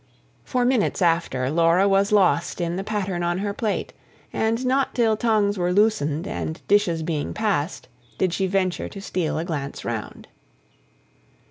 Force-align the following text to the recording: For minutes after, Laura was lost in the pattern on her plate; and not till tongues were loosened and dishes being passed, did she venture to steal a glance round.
For 0.43 0.65
minutes 0.65 0.99
after, 1.03 1.47
Laura 1.51 1.87
was 1.87 2.11
lost 2.11 2.59
in 2.59 2.75
the 2.75 2.83
pattern 2.83 3.21
on 3.21 3.37
her 3.37 3.53
plate; 3.53 3.93
and 4.33 4.65
not 4.65 4.95
till 4.95 5.15
tongues 5.15 5.59
were 5.59 5.71
loosened 5.71 6.25
and 6.27 6.59
dishes 6.67 7.03
being 7.03 7.35
passed, 7.35 7.87
did 8.17 8.33
she 8.33 8.47
venture 8.47 8.89
to 8.89 8.99
steal 8.99 9.37
a 9.37 9.45
glance 9.45 9.85
round. 9.85 10.27